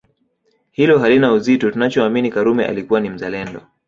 Hilo 0.71 0.99
halina 0.99 1.33
uzito 1.33 1.71
tunachoamini 1.71 2.31
Karume 2.31 2.65
alikuwa 2.65 2.99
ni 2.99 3.09
mzalendo 3.09 3.61